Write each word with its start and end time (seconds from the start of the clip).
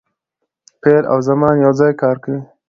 فعل 0.81 1.03
او 1.11 1.19
زمان 1.27 1.55
یو 1.65 1.71
ځای 1.79 1.91
کار 2.01 2.15
کوي. 2.23 2.41